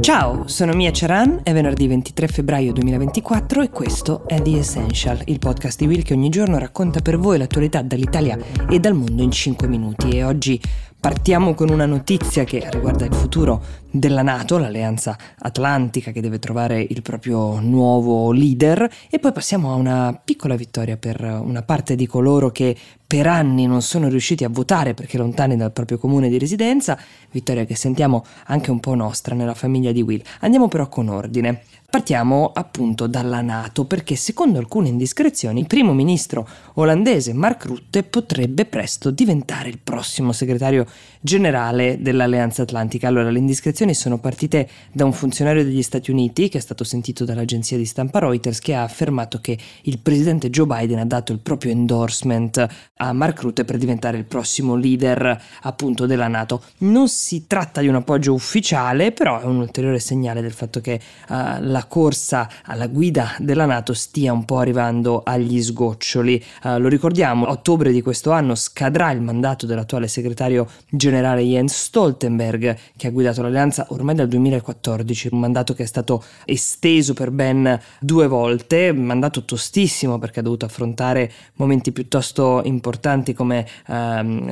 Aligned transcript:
Ciao, 0.00 0.48
sono 0.48 0.72
Mia 0.72 0.92
Ceran, 0.92 1.40
è 1.42 1.52
venerdì 1.52 1.86
23 1.86 2.26
febbraio 2.26 2.72
2024 2.72 3.62
e 3.62 3.68
questo 3.68 4.26
è 4.26 4.40
The 4.40 4.58
Essential, 4.58 5.20
il 5.26 5.38
podcast 5.38 5.78
di 5.78 5.86
Will 5.86 6.02
che 6.02 6.14
ogni 6.14 6.30
giorno 6.30 6.56
racconta 6.56 7.00
per 7.00 7.18
voi 7.18 7.36
l'attualità 7.36 7.82
dall'Italia 7.82 8.38
e 8.66 8.80
dal 8.80 8.94
mondo 8.94 9.22
in 9.22 9.30
5 9.30 9.68
minuti. 9.68 10.08
E 10.08 10.24
oggi 10.24 10.58
Partiamo 11.00 11.54
con 11.54 11.70
una 11.70 11.86
notizia 11.86 12.44
che 12.44 12.68
riguarda 12.70 13.06
il 13.06 13.14
futuro 13.14 13.62
della 13.90 14.20
Nato, 14.20 14.58
l'alleanza 14.58 15.16
atlantica 15.38 16.10
che 16.10 16.20
deve 16.20 16.38
trovare 16.38 16.84
il 16.86 17.00
proprio 17.00 17.58
nuovo 17.58 18.30
leader 18.32 18.86
e 19.08 19.18
poi 19.18 19.32
passiamo 19.32 19.72
a 19.72 19.76
una 19.76 20.20
piccola 20.22 20.56
vittoria 20.56 20.98
per 20.98 21.22
una 21.22 21.62
parte 21.62 21.94
di 21.94 22.06
coloro 22.06 22.50
che 22.50 22.76
per 23.06 23.26
anni 23.26 23.66
non 23.66 23.80
sono 23.80 24.08
riusciti 24.08 24.44
a 24.44 24.50
votare 24.50 24.92
perché 24.92 25.16
lontani 25.16 25.56
dal 25.56 25.72
proprio 25.72 25.96
comune 25.96 26.28
di 26.28 26.38
residenza, 26.38 26.98
vittoria 27.30 27.64
che 27.64 27.76
sentiamo 27.76 28.22
anche 28.48 28.70
un 28.70 28.78
po' 28.78 28.94
nostra 28.94 29.34
nella 29.34 29.54
famiglia 29.54 29.92
di 29.92 30.02
Will. 30.02 30.22
Andiamo 30.40 30.68
però 30.68 30.86
con 30.90 31.08
ordine. 31.08 31.62
Partiamo 31.90 32.52
appunto 32.54 33.08
dalla 33.08 33.40
Nato 33.40 33.84
perché 33.84 34.14
secondo 34.14 34.60
alcune 34.60 34.86
indiscrezioni 34.86 35.58
il 35.58 35.66
primo 35.66 35.92
ministro 35.92 36.46
olandese 36.74 37.32
Mark 37.32 37.64
Rutte 37.64 38.04
potrebbe 38.04 38.64
presto 38.64 39.10
diventare 39.10 39.70
il 39.70 39.80
prossimo 39.82 40.30
segretario 40.30 40.86
generale 41.20 42.00
dell'Alleanza 42.00 42.62
Atlantica. 42.62 43.08
Allora 43.08 43.28
le 43.30 43.40
indiscrezioni 43.40 43.92
sono 43.94 44.20
partite 44.20 44.68
da 44.92 45.04
un 45.04 45.12
funzionario 45.12 45.64
degli 45.64 45.82
Stati 45.82 46.12
Uniti 46.12 46.48
che 46.48 46.58
è 46.58 46.60
stato 46.60 46.84
sentito 46.84 47.24
dall'agenzia 47.24 47.76
di 47.76 47.84
stampa 47.84 48.20
Reuters 48.20 48.60
che 48.60 48.72
ha 48.72 48.84
affermato 48.84 49.40
che 49.40 49.58
il 49.82 49.98
presidente 49.98 50.48
Joe 50.48 50.66
Biden 50.66 51.00
ha 51.00 51.04
dato 51.04 51.32
il 51.32 51.40
proprio 51.40 51.72
endorsement 51.72 52.66
a 52.98 53.12
Mark 53.12 53.40
Rutte 53.40 53.64
per 53.64 53.78
diventare 53.78 54.16
il 54.16 54.26
prossimo 54.26 54.76
leader 54.76 55.42
appunto 55.62 56.06
della 56.06 56.28
Nato. 56.28 56.62
Non 56.78 57.08
si 57.08 57.48
tratta 57.48 57.80
di 57.80 57.88
un 57.88 57.96
appoggio 57.96 58.32
ufficiale 58.32 59.10
però 59.10 59.40
è 59.40 59.44
un 59.44 59.56
ulteriore 59.56 59.98
segnale 59.98 60.40
del 60.40 60.52
fatto 60.52 60.80
che 60.80 61.00
uh, 61.28 61.34
la 61.58 61.78
la 61.80 61.86
corsa 61.86 62.48
alla 62.64 62.88
guida 62.88 63.34
della 63.38 63.64
Nato 63.64 63.94
stia 63.94 64.34
un 64.34 64.44
po' 64.44 64.58
arrivando 64.58 65.22
agli 65.24 65.62
sgoccioli. 65.62 66.44
Uh, 66.64 66.78
lo 66.78 66.88
ricordiamo, 66.88 67.46
a 67.46 67.52
ottobre 67.52 67.90
di 67.90 68.02
questo 68.02 68.32
anno 68.32 68.54
scadrà 68.54 69.10
il 69.12 69.22
mandato 69.22 69.64
dell'attuale 69.64 70.06
segretario 70.06 70.68
generale 70.90 71.40
Jens 71.42 71.84
Stoltenberg, 71.84 72.76
che 72.96 73.06
ha 73.06 73.10
guidato 73.10 73.40
l'alleanza 73.40 73.86
ormai 73.90 74.14
dal 74.14 74.28
2014, 74.28 75.28
un 75.32 75.38
mandato 75.38 75.72
che 75.72 75.84
è 75.84 75.86
stato 75.86 76.22
esteso 76.44 77.14
per 77.14 77.30
ben 77.30 77.80
due 77.98 78.26
volte, 78.26 78.92
mandato 78.92 79.44
tostissimo 79.44 80.18
perché 80.18 80.40
ha 80.40 80.42
dovuto 80.42 80.66
affrontare 80.66 81.30
momenti 81.54 81.92
piuttosto 81.92 82.60
importanti 82.64 83.32
come 83.32 83.66
uh, 83.86 83.92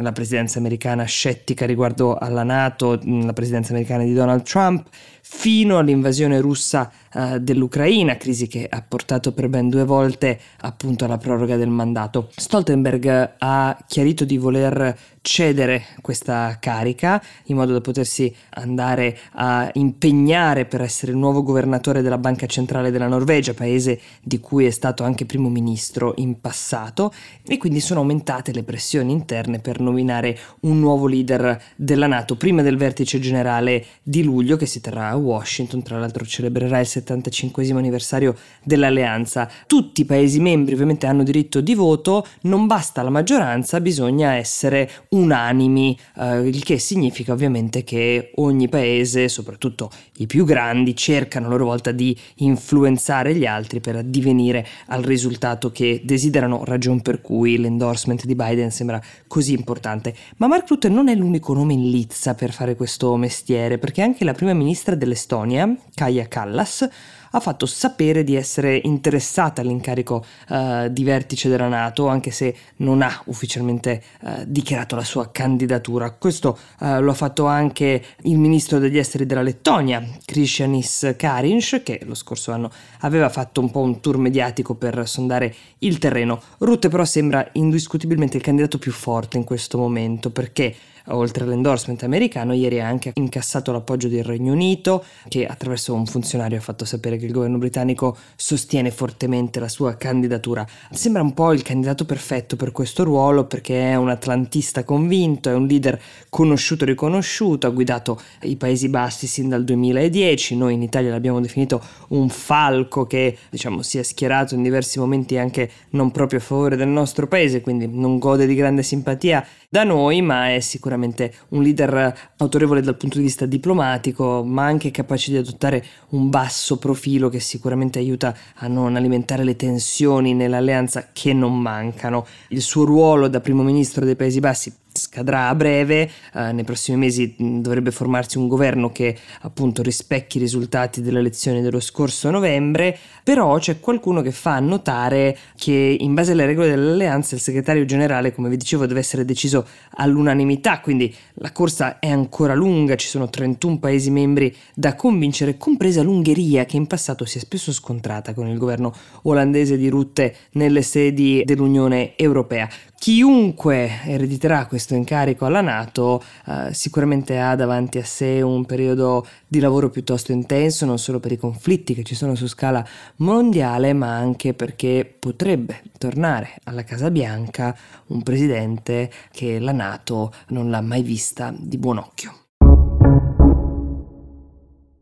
la 0.00 0.12
presidenza 0.14 0.58
americana 0.58 1.04
scettica 1.04 1.66
riguardo 1.66 2.16
alla 2.16 2.42
Nato, 2.42 2.98
la 3.04 3.34
presidenza 3.34 3.72
americana 3.72 4.04
di 4.04 4.14
Donald 4.14 4.42
Trump 4.44 4.86
fino 5.30 5.76
all'invasione 5.76 6.40
russa 6.40 6.90
uh, 7.18 7.38
dell'Ucraina, 7.38 8.16
crisi 8.16 8.46
che 8.46 8.66
ha 8.70 8.82
portato 8.86 9.32
per 9.32 9.48
ben 9.48 9.68
due 9.68 9.84
volte 9.84 10.38
appunto 10.60 11.04
alla 11.04 11.18
proroga 11.18 11.56
del 11.56 11.68
mandato. 11.68 12.30
Stoltenberg 12.34 13.34
ha 13.38 13.84
chiarito 13.86 14.24
di 14.24 14.38
voler 14.38 14.96
cedere 15.28 15.84
questa 16.00 16.56
carica 16.58 17.22
in 17.44 17.56
modo 17.56 17.74
da 17.74 17.82
potersi 17.82 18.34
andare 18.50 19.18
a 19.32 19.68
impegnare 19.74 20.64
per 20.64 20.80
essere 20.80 21.12
il 21.12 21.18
nuovo 21.18 21.42
governatore 21.42 22.00
della 22.00 22.16
Banca 22.16 22.46
Centrale 22.46 22.90
della 22.90 23.08
Norvegia, 23.08 23.52
paese 23.52 24.00
di 24.22 24.40
cui 24.40 24.64
è 24.64 24.70
stato 24.70 25.04
anche 25.04 25.26
primo 25.26 25.50
ministro 25.50 26.14
in 26.16 26.40
passato 26.40 27.12
e 27.46 27.58
quindi 27.58 27.80
sono 27.80 28.00
aumentate 28.00 28.52
le 28.52 28.62
pressioni 28.62 29.12
interne 29.12 29.58
per 29.58 29.80
nominare 29.80 30.38
un 30.60 30.80
nuovo 30.80 31.06
leader 31.06 31.60
della 31.76 32.06
Nato 32.06 32.36
prima 32.36 32.62
del 32.62 32.78
vertice 32.78 33.20
generale 33.20 33.84
di 34.02 34.22
luglio 34.22 34.56
che 34.56 34.64
si 34.64 34.80
terrà 34.80 35.08
a 35.08 35.16
Washington, 35.16 35.82
tra 35.82 35.98
l'altro 35.98 36.24
celebrerà 36.24 36.80
il 36.80 36.86
75 36.86 37.68
anniversario 37.70 38.34
dell'alleanza. 38.64 39.46
Tutti 39.66 40.00
i 40.00 40.04
paesi 40.06 40.40
membri 40.40 40.72
ovviamente 40.72 41.06
hanno 41.06 41.22
diritto 41.22 41.60
di 41.60 41.74
voto, 41.74 42.26
non 42.42 42.66
basta 42.66 43.02
la 43.02 43.10
maggioranza, 43.10 43.78
bisogna 43.78 44.32
essere 44.32 44.90
unanimi, 45.18 45.98
eh, 46.16 46.48
il 46.48 46.62
che 46.62 46.78
significa 46.78 47.32
ovviamente 47.32 47.84
che 47.84 48.32
ogni 48.36 48.68
paese, 48.68 49.28
soprattutto 49.28 49.90
i 50.18 50.26
più 50.26 50.44
grandi, 50.44 50.96
cercano 50.96 51.46
a 51.46 51.50
loro 51.50 51.64
volta 51.64 51.92
di 51.92 52.16
influenzare 52.36 53.34
gli 53.34 53.46
altri 53.46 53.80
per 53.80 53.96
addivenire 53.96 54.66
al 54.86 55.02
risultato 55.02 55.70
che 55.70 56.02
desiderano, 56.04 56.64
ragion 56.64 57.00
per 57.02 57.20
cui 57.20 57.58
l'endorsement 57.58 58.24
di 58.24 58.34
Biden 58.34 58.70
sembra 58.70 59.00
così 59.26 59.52
importante. 59.52 60.14
Ma 60.36 60.46
Mark 60.46 60.68
Rutte 60.68 60.88
non 60.88 61.08
è 61.08 61.14
l'unico 61.14 61.52
nome 61.54 61.74
in 61.74 61.90
lizza 61.90 62.34
per 62.34 62.52
fare 62.52 62.76
questo 62.76 63.16
mestiere, 63.16 63.78
perché 63.78 64.02
anche 64.02 64.24
la 64.24 64.32
prima 64.32 64.52
ministra 64.52 64.94
dell'Estonia, 64.94 65.74
Kaja 65.94 66.26
Kallas, 66.28 66.88
ha 67.38 67.40
fatto 67.40 67.66
sapere 67.66 68.24
di 68.24 68.36
essere 68.36 68.80
interessata 68.84 69.60
all'incarico 69.60 70.24
uh, 70.48 70.88
di 70.88 71.04
vertice 71.04 71.48
della 71.48 71.68
Nato, 71.68 72.06
anche 72.08 72.30
se 72.30 72.54
non 72.76 73.02
ha 73.02 73.22
ufficialmente 73.26 74.02
uh, 74.20 74.30
dichiarato 74.46 74.94
la 74.94 75.04
sua 75.04 75.30
candidatura. 75.30 76.10
Questo 76.10 76.58
uh, 76.80 77.00
lo 77.00 77.10
ha 77.10 77.14
fatto 77.14 77.46
anche 77.46 78.04
il 78.22 78.38
ministro 78.38 78.78
degli 78.78 78.98
esteri 78.98 79.26
della 79.26 79.42
Lettonia, 79.42 80.04
Krishanis 80.24 81.14
Karinš, 81.16 81.82
che 81.82 82.00
lo 82.04 82.14
scorso 82.14 82.52
anno 82.52 82.70
aveva 83.00 83.28
fatto 83.28 83.60
un 83.60 83.70
po' 83.70 83.80
un 83.80 84.00
tour 84.00 84.18
mediatico 84.18 84.74
per 84.74 85.08
sondare 85.08 85.54
il 85.78 85.98
terreno. 85.98 86.40
Rutte 86.58 86.88
però 86.88 87.04
sembra 87.04 87.48
indiscutibilmente 87.52 88.36
il 88.36 88.42
candidato 88.42 88.78
più 88.78 88.92
forte 88.92 89.36
in 89.36 89.44
questo 89.44 89.78
momento 89.78 90.30
perché 90.30 90.74
oltre 91.10 91.44
all'endorsement 91.44 92.02
americano, 92.02 92.52
ieri 92.52 92.80
ha 92.80 92.86
anche 92.86 93.12
incassato 93.14 93.72
l'appoggio 93.72 94.08
del 94.08 94.24
Regno 94.24 94.52
Unito, 94.52 95.04
che 95.28 95.46
attraverso 95.46 95.94
un 95.94 96.06
funzionario 96.06 96.58
ha 96.58 96.60
fatto 96.60 96.84
sapere 96.84 97.16
che 97.16 97.26
il 97.26 97.32
governo 97.32 97.58
britannico 97.58 98.16
sostiene 98.36 98.90
fortemente 98.90 99.60
la 99.60 99.68
sua 99.68 99.96
candidatura. 99.96 100.66
Sembra 100.90 101.22
un 101.22 101.34
po' 101.34 101.52
il 101.52 101.62
candidato 101.62 102.04
perfetto 102.04 102.56
per 102.56 102.72
questo 102.72 103.04
ruolo 103.04 103.46
perché 103.46 103.90
è 103.90 103.94
un 103.94 104.08
atlantista 104.08 104.84
convinto, 104.84 105.50
è 105.50 105.54
un 105.54 105.66
leader 105.66 106.00
conosciuto 106.28 106.84
e 106.84 106.88
riconosciuto, 106.88 107.66
ha 107.66 107.70
guidato 107.70 108.20
i 108.42 108.56
Paesi 108.56 108.88
Bassi 108.88 109.26
sin 109.26 109.48
dal 109.48 109.64
2010, 109.64 110.56
noi 110.56 110.74
in 110.74 110.82
Italia 110.82 111.10
l'abbiamo 111.10 111.40
definito 111.40 111.82
un 112.08 112.28
falco 112.28 113.06
che 113.06 113.36
diciamo 113.50 113.82
si 113.82 113.98
è 113.98 114.02
schierato 114.02 114.54
in 114.54 114.62
diversi 114.62 114.98
momenti 114.98 115.36
anche 115.38 115.70
non 115.90 116.10
proprio 116.10 116.38
a 116.38 116.42
favore 116.42 116.76
del 116.76 116.88
nostro 116.88 117.26
paese, 117.26 117.60
quindi 117.60 117.86
non 117.86 118.18
gode 118.18 118.46
di 118.46 118.54
grande 118.54 118.82
simpatia 118.82 119.46
da 119.70 119.84
noi, 119.84 120.22
ma 120.22 120.54
è 120.54 120.60
sicuramente 120.60 121.34
un 121.48 121.62
leader 121.62 122.32
autorevole 122.38 122.80
dal 122.80 122.96
punto 122.96 123.18
di 123.18 123.24
vista 123.24 123.44
diplomatico, 123.44 124.42
ma 124.42 124.64
anche 124.64 124.90
capace 124.90 125.30
di 125.30 125.36
adottare 125.36 125.84
un 126.10 126.30
basso 126.30 126.78
profilo 126.78 127.28
che 127.28 127.38
sicuramente 127.38 127.98
aiuta 127.98 128.34
a 128.54 128.66
non 128.66 128.96
alimentare 128.96 129.44
le 129.44 129.56
tensioni 129.56 130.32
nell'alleanza 130.32 131.10
che 131.12 131.34
non 131.34 131.60
mancano. 131.60 132.26
Il 132.48 132.62
suo 132.62 132.84
ruolo 132.84 133.28
da 133.28 133.40
primo 133.40 133.62
ministro 133.62 134.06
dei 134.06 134.16
Paesi 134.16 134.40
Bassi 134.40 134.72
scadrà 134.98 135.48
a 135.48 135.54
breve, 135.54 136.10
eh, 136.34 136.52
nei 136.52 136.64
prossimi 136.64 136.98
mesi 136.98 137.34
dovrebbe 137.38 137.90
formarsi 137.90 138.36
un 138.36 138.48
governo 138.48 138.90
che 138.90 139.16
appunto 139.42 139.82
rispecchi 139.82 140.36
i 140.36 140.40
risultati 140.40 141.00
delle 141.00 141.20
elezioni 141.20 141.62
dello 141.62 141.80
scorso 141.80 142.30
novembre, 142.30 142.96
però 143.22 143.58
c'è 143.58 143.80
qualcuno 143.80 144.20
che 144.20 144.32
fa 144.32 144.58
notare 144.58 145.36
che 145.56 145.96
in 145.98 146.14
base 146.14 146.32
alle 146.32 146.46
regole 146.46 146.68
dell'alleanza 146.68 147.34
il 147.34 147.40
segretario 147.40 147.84
generale, 147.84 148.34
come 148.34 148.48
vi 148.48 148.56
dicevo, 148.56 148.86
deve 148.86 149.00
essere 149.00 149.24
deciso 149.24 149.66
all'unanimità, 149.96 150.80
quindi 150.80 151.14
la 151.34 151.52
corsa 151.52 151.98
è 151.98 152.10
ancora 152.10 152.54
lunga, 152.54 152.96
ci 152.96 153.08
sono 153.08 153.30
31 153.30 153.78
paesi 153.78 154.10
membri 154.10 154.54
da 154.74 154.94
convincere, 154.94 155.56
compresa 155.56 156.02
l'Ungheria 156.02 156.64
che 156.64 156.76
in 156.76 156.86
passato 156.86 157.24
si 157.24 157.38
è 157.38 157.40
spesso 157.40 157.72
scontrata 157.72 158.34
con 158.34 158.48
il 158.48 158.58
governo 158.58 158.92
olandese 159.22 159.76
di 159.76 159.88
Rutte 159.88 160.34
nelle 160.52 160.82
sedi 160.82 161.42
dell'Unione 161.44 162.16
Europea. 162.16 162.68
Chiunque 162.98 164.00
erediterà 164.06 164.66
questo 164.66 164.87
incarico 164.94 165.44
alla 165.44 165.60
Nato 165.60 166.22
eh, 166.46 166.72
sicuramente 166.72 167.38
ha 167.38 167.54
davanti 167.54 167.98
a 167.98 168.04
sé 168.04 168.40
un 168.42 168.64
periodo 168.64 169.26
di 169.46 169.60
lavoro 169.60 169.90
piuttosto 169.90 170.32
intenso, 170.32 170.86
non 170.86 170.98
solo 170.98 171.20
per 171.20 171.32
i 171.32 171.36
conflitti 171.36 171.94
che 171.94 172.04
ci 172.04 172.14
sono 172.14 172.34
su 172.34 172.46
scala 172.46 172.86
mondiale, 173.16 173.92
ma 173.92 174.14
anche 174.14 174.54
perché 174.54 175.16
potrebbe 175.18 175.82
tornare 175.98 176.56
alla 176.64 176.84
Casa 176.84 177.10
Bianca 177.10 177.76
un 178.08 178.22
presidente 178.22 179.10
che 179.30 179.58
la 179.58 179.72
Nato 179.72 180.32
non 180.48 180.70
l'ha 180.70 180.80
mai 180.80 181.02
vista 181.02 181.54
di 181.56 181.78
buon 181.78 181.98
occhio. 181.98 182.32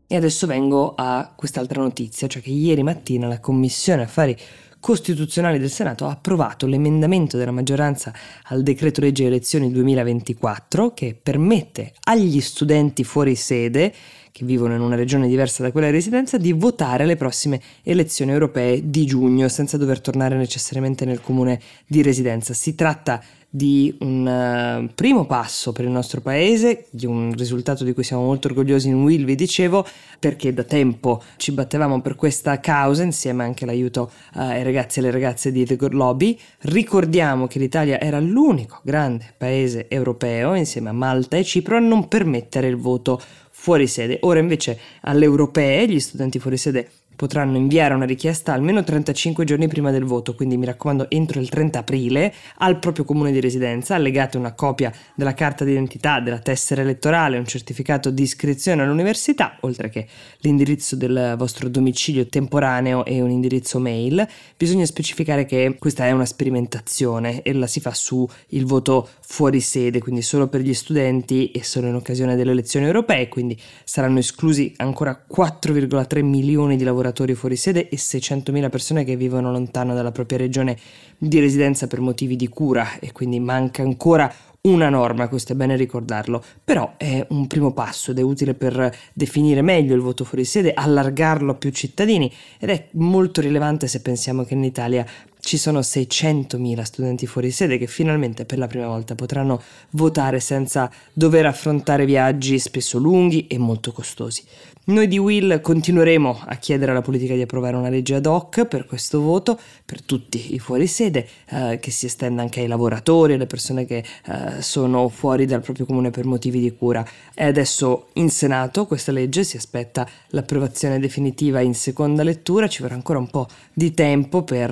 E 0.09 0.15
adesso 0.15 0.47
vengo 0.47 0.93
a 0.95 1.33
quest'altra 1.35 1.81
notizia, 1.81 2.27
cioè 2.27 2.41
che 2.41 2.49
ieri 2.49 2.81
mattina 2.81 3.27
la 3.27 3.41
Commissione 3.41 4.03
Affari 4.03 4.37
Costituzionali 4.79 5.59
del 5.59 5.69
Senato 5.69 6.05
ha 6.05 6.11
approvato 6.11 6.65
l'emendamento 6.67 7.37
della 7.37 7.51
maggioranza 7.51 8.13
al 8.43 8.63
decreto 8.63 9.01
legge 9.01 9.25
elezioni 9.25 9.71
2024 9.71 10.93
che 10.93 11.19
permette 11.21 11.93
agli 12.03 12.39
studenti 12.41 13.03
fuori 13.03 13.35
sede 13.35 13.93
che 14.31 14.45
vivono 14.45 14.75
in 14.75 14.81
una 14.81 14.95
regione 14.95 15.27
diversa 15.27 15.63
da 15.63 15.71
quella 15.71 15.87
di 15.87 15.93
residenza 15.93 16.37
di 16.37 16.53
votare 16.53 17.03
alle 17.03 17.15
prossime 17.15 17.61
elezioni 17.83 18.31
europee 18.31 18.89
di 18.89 19.05
giugno 19.05 19.47
senza 19.47 19.77
dover 19.77 20.01
tornare 20.01 20.35
necessariamente 20.35 21.05
nel 21.05 21.21
comune 21.21 21.59
di 21.85 22.01
residenza. 22.01 22.53
Si 22.53 22.75
tratta 22.75 23.21
di 23.49 23.95
un 24.01 24.25
uh, 24.25 24.93
primo 24.93 25.25
passo 25.25 25.71
per 25.71 25.85
il 25.85 25.91
nostro 25.91 26.21
paese, 26.21 26.85
di 26.89 27.05
un 27.05 27.33
risultato 27.35 27.83
di 27.83 27.93
cui 27.93 28.03
siamo 28.03 28.23
molto 28.23 28.49
orgogliosi 28.49 28.89
in 28.89 29.01
Will, 29.01 29.23
vi 29.23 29.35
dicevo, 29.35 29.85
perché 30.19 30.53
da 30.53 30.63
tempo 30.63 31.23
ci 31.37 31.53
battevamo 31.53 32.01
per 32.01 32.15
questa 32.15 32.59
causa 32.59 33.03
insieme 33.03 33.43
anche 33.43 33.63
all'aiuto 33.63 34.11
uh, 34.35 34.39
ai 34.39 34.63
ragazzi 34.63 34.99
e 34.99 35.01
alle 35.01 35.11
ragazze 35.11 35.51
di 35.51 35.65
The 35.65 35.77
Good 35.77 35.93
Lobby. 35.93 36.37
Ricordiamo 36.61 37.47
che 37.47 37.59
l'Italia 37.59 37.99
era 37.99 38.19
l'unico 38.19 38.79
grande 38.83 39.33
paese 39.37 39.87
europeo, 39.87 40.53
insieme 40.53 40.89
a 40.89 40.93
Malta 40.93 41.37
e 41.37 41.43
Cipro, 41.43 41.77
a 41.77 41.79
non 41.79 42.07
permettere 42.07 42.67
il 42.67 42.77
voto 42.77 43.21
fuori 43.59 43.87
sede. 43.87 44.19
Ora 44.21 44.39
invece 44.39 44.79
alle 45.01 45.25
europee 45.25 45.87
gli 45.87 45.99
studenti 45.99 46.37
fuori 46.39 46.57
sede 46.57 46.89
potranno 47.17 47.57
inviare 47.57 47.95
una 47.95 48.05
richiesta 48.05 48.53
almeno 48.53 48.83
35 48.83 49.43
giorni 49.43 49.67
prima 49.67 49.89
del 49.89 50.03
voto, 50.03 50.35
quindi 50.35 50.55
mi 50.55 50.67
raccomando 50.67 51.09
entro 51.09 51.39
il 51.41 51.49
30 51.49 51.79
aprile, 51.79 52.33
al 52.59 52.77
proprio 52.77 53.05
comune 53.05 53.31
di 53.31 53.39
residenza, 53.39 53.95
allegate 53.95 54.37
una 54.37 54.53
copia 54.53 54.93
della 55.15 55.33
carta 55.33 55.65
d'identità, 55.65 56.19
della 56.19 56.37
tessera 56.37 56.81
elettorale, 56.81 57.39
un 57.39 57.47
certificato 57.47 58.11
di 58.11 58.21
iscrizione 58.21 58.83
all'università, 58.83 59.57
oltre 59.61 59.89
che 59.89 60.07
l'indirizzo 60.41 60.95
del 60.95 61.33
vostro 61.37 61.69
domicilio 61.69 62.27
temporaneo 62.27 63.03
e 63.03 63.19
un 63.19 63.31
indirizzo 63.31 63.79
mail. 63.79 64.25
Bisogna 64.55 64.85
specificare 64.85 65.45
che 65.45 65.75
questa 65.79 66.05
è 66.05 66.11
una 66.11 66.25
sperimentazione 66.25 67.41
e 67.41 67.51
la 67.53 67.67
si 67.67 67.79
fa 67.79 67.95
su 67.95 68.29
il 68.49 68.65
voto 68.65 69.09
fuori 69.21 69.59
sede, 69.59 69.99
quindi 69.99 70.21
solo 70.21 70.47
per 70.47 70.61
gli 70.61 70.73
studenti 70.75 71.49
e 71.49 71.63
solo 71.63 71.87
in 71.87 71.95
occasione 71.95 72.35
delle 72.35 72.51
elezioni 72.51 72.85
europee, 72.85 73.27
quindi 73.27 73.59
saranno 73.83 74.19
esclusi 74.19 74.71
ancora 74.77 75.25
4,3 75.27 76.23
milioni 76.23 76.77
di 76.77 76.83
lavoratori 76.83 77.05
lavoratori 77.07 77.33
fuori 77.35 77.55
sede 77.55 77.89
e 77.89 77.97
600.000 77.97 78.69
persone 78.69 79.03
che 79.03 79.15
vivono 79.15 79.51
lontano 79.51 79.93
dalla 79.93 80.11
propria 80.11 80.37
regione 80.37 80.77
di 81.17 81.39
residenza 81.39 81.87
per 81.87 82.01
motivi 82.01 82.35
di 82.35 82.47
cura. 82.47 82.99
E 82.99 83.11
quindi 83.11 83.39
manca 83.39 83.81
ancora 83.81 84.31
una 84.61 84.89
norma, 84.89 85.29
questo 85.29 85.53
è 85.53 85.55
bene 85.55 85.75
ricordarlo, 85.75 86.43
però 86.63 86.95
è 86.97 87.25
un 87.29 87.47
primo 87.47 87.71
passo 87.71 88.11
ed 88.11 88.19
è 88.19 88.21
utile 88.21 88.53
per 88.53 88.93
definire 89.13 89.61
meglio 89.61 89.95
il 89.95 90.01
voto 90.01 90.25
fuori 90.25 90.43
sede, 90.43 90.73
allargarlo 90.73 91.51
a 91.51 91.55
più 91.55 91.69
cittadini 91.71 92.31
ed 92.59 92.69
è 92.69 92.87
molto 92.93 93.39
rilevante 93.39 93.87
se 93.87 94.01
pensiamo 94.01 94.43
che 94.43 94.55
in 94.55 94.63
Italia 94.63 95.05
ci 95.39 95.57
sono 95.57 95.79
600.000 95.79 96.81
studenti 96.81 97.25
fuori 97.27 97.51
sede 97.51 97.77
che 97.77 97.87
finalmente 97.87 98.45
per 98.45 98.57
la 98.57 98.67
prima 98.67 98.87
volta 98.87 99.15
potranno 99.15 99.61
votare 99.91 100.39
senza 100.39 100.91
dover 101.13 101.45
affrontare 101.45 102.05
viaggi 102.05 102.59
spesso 102.59 102.97
lunghi 102.97 103.47
e 103.47 103.57
molto 103.57 103.91
costosi. 103.91 104.43
Noi 104.89 105.09
di 105.09 105.17
Will 105.17 105.59
continueremo 105.59 106.43
a 106.45 106.55
chiedere 106.55 106.91
alla 106.91 107.01
politica 107.01 107.33
di 107.33 107.41
approvare 107.41 107.75
una 107.75 107.89
legge 107.89 108.15
ad 108.15 108.25
hoc 108.25 108.63
per 108.67 108.85
questo 108.85 109.19
voto, 109.19 109.59
per 109.83 110.01
tutti 110.01 110.53
i 110.53 110.59
fuorisede, 110.59 111.27
eh, 111.49 111.77
che 111.81 111.91
si 111.91 112.05
estenda 112.05 112.41
anche 112.41 112.61
ai 112.61 112.67
lavoratori, 112.67 113.33
alle 113.33 113.47
persone 113.47 113.85
che 113.85 113.97
eh, 113.97 114.61
sono 114.61 115.09
fuori 115.09 115.45
dal 115.45 115.59
proprio 115.59 115.85
comune 115.85 116.09
per 116.09 116.23
motivi 116.23 116.61
di 116.61 116.73
cura. 116.73 117.05
È 117.33 117.43
adesso 117.43 118.07
in 118.13 118.29
Senato 118.29 118.85
questa 118.85 119.11
legge, 119.11 119.43
si 119.43 119.57
aspetta 119.57 120.07
l'approvazione 120.29 120.99
definitiva 120.99 121.59
in 121.59 121.75
seconda 121.75 122.23
lettura, 122.23 122.69
ci 122.69 122.81
vorrà 122.81 122.95
ancora 122.95 123.19
un 123.19 123.29
po' 123.29 123.47
di 123.73 123.93
tempo 123.93 124.43
per 124.43 124.71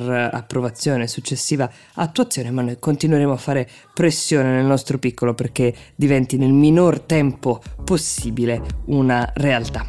approvazione 0.55 1.03
e 1.03 1.07
successiva 1.07 1.69
attuazione, 1.95 2.51
ma 2.51 2.61
noi 2.61 2.77
continueremo 2.79 3.33
a 3.33 3.37
fare 3.37 3.69
pressione 3.93 4.51
nel 4.51 4.65
nostro 4.65 4.97
piccolo 4.97 5.33
perché 5.33 5.73
diventi 5.95 6.37
nel 6.37 6.53
minor 6.53 7.01
tempo 7.01 7.61
possibile 7.83 8.61
una 8.85 9.29
realtà. 9.35 9.83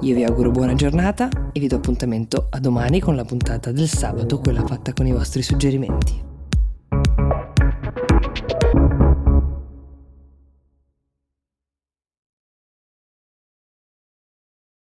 Io 0.00 0.14
vi 0.14 0.24
auguro 0.24 0.50
buona 0.50 0.74
giornata 0.74 1.28
e 1.52 1.60
vi 1.60 1.68
do 1.68 1.76
appuntamento 1.76 2.46
a 2.50 2.58
domani 2.58 2.98
con 2.98 3.14
la 3.14 3.24
puntata 3.24 3.70
del 3.70 3.88
sabato, 3.88 4.40
quella 4.40 4.64
fatta 4.64 4.92
con 4.92 5.06
i 5.06 5.12
vostri 5.12 5.42
suggerimenti. 5.42 6.31